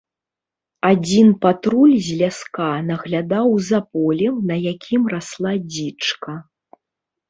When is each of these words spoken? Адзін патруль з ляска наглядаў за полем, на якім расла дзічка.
Адзін 0.91 1.29
патруль 1.43 1.93
з 2.07 2.17
ляска 2.23 2.71
наглядаў 2.89 3.47
за 3.71 3.85
полем, 3.93 4.35
на 4.49 4.55
якім 4.73 5.01
расла 5.17 5.51
дзічка. 5.71 6.31